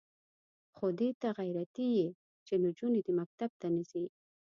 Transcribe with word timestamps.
خو 0.75 0.85
دې 0.99 1.09
ته 1.21 1.27
غیرتي 1.39 1.87
یې 1.97 2.07
چې 2.45 2.53
نجونې 2.63 3.01
دې 3.05 3.13
مکتب 3.19 3.51
ته 3.59 3.67
نه 3.75 3.83
ځي. 3.89 4.05